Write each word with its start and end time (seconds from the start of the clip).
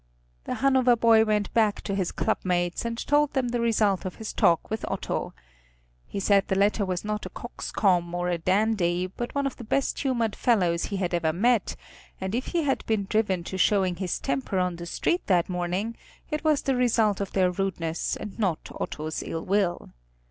The 0.45 0.55
Hanover 0.55 0.95
boy 0.95 1.23
went 1.25 1.53
back 1.53 1.81
to 1.81 1.93
his 1.93 2.11
clubmates, 2.11 2.85
and 2.85 2.97
told 3.05 3.33
them 3.33 3.49
the 3.49 3.59
result 3.61 4.03
of 4.03 4.15
his 4.15 4.33
talk 4.33 4.67
with 4.71 4.83
Otto. 4.87 5.35
He 6.07 6.19
said 6.19 6.47
the 6.47 6.55
latter 6.57 6.83
was 6.83 7.05
not 7.05 7.27
a 7.27 7.29
coxcomb 7.29 8.15
or 8.15 8.27
a 8.27 8.39
dandy, 8.39 9.05
but 9.05 9.35
one 9.35 9.45
of 9.45 9.57
the 9.57 9.63
best 9.63 9.99
humored 9.99 10.35
fellows 10.35 10.85
he 10.85 10.97
had 10.97 11.13
ever 11.13 11.31
met, 11.31 11.75
and 12.19 12.33
if 12.33 12.47
he 12.47 12.63
had 12.63 12.83
been 12.87 13.05
driven 13.11 13.43
to 13.43 13.59
showing 13.59 13.97
his 13.97 14.17
temper 14.17 14.57
on 14.57 14.77
the 14.77 14.87
street 14.87 15.27
that 15.27 15.47
morning 15.49 15.95
it 16.31 16.43
was 16.43 16.63
the 16.63 16.75
result 16.75 17.21
of 17.21 17.33
their 17.33 17.51
rudeness, 17.51 18.15
and 18.15 18.39
not 18.39 18.71
Otto's 18.81 19.21
ill 19.21 19.45
will. 19.45 19.91